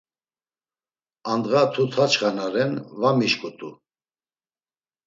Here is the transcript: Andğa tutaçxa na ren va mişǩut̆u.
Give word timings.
Andğa 1.31 1.63
tutaçxa 1.73 2.29
na 2.37 2.45
ren 2.53 2.71
va 2.99 3.11
mişǩut̆u. 3.17 3.69